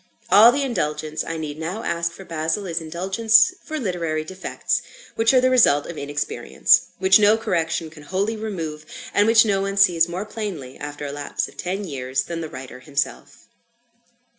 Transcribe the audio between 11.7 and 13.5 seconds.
years, than the writer himself.